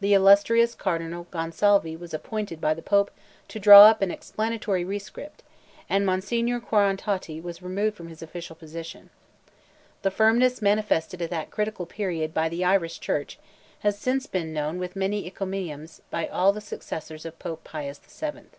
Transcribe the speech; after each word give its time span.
the 0.00 0.14
illustrious 0.14 0.74
Cardinal 0.74 1.26
Gonsalvi 1.30 1.94
was 1.94 2.14
appointed 2.14 2.58
by 2.58 2.72
the 2.72 2.80
Pope 2.80 3.10
to 3.48 3.60
draw 3.60 3.84
up 3.84 4.00
an 4.00 4.10
explanatory 4.10 4.82
rescript, 4.82 5.42
and 5.90 6.06
Monsignor 6.06 6.58
Quarrantotti 6.58 7.38
was 7.38 7.60
removed 7.60 7.94
from 7.94 8.08
his 8.08 8.22
official 8.22 8.56
position. 8.56 9.10
The 10.00 10.10
firmness 10.10 10.62
manifested 10.62 11.20
at 11.20 11.28
that 11.28 11.50
critical 11.50 11.84
period 11.84 12.32
by 12.32 12.48
the 12.48 12.64
Irish 12.64 12.98
church 12.98 13.38
has 13.80 13.98
since 13.98 14.26
been 14.26 14.46
acknowledged 14.56 14.78
with 14.80 14.96
many 14.96 15.26
encomiums 15.26 16.00
by 16.10 16.26
all 16.28 16.50
the 16.54 16.62
successors 16.62 17.26
of 17.26 17.38
Pope 17.38 17.62
Pius 17.62 17.98
VII. 17.98 18.44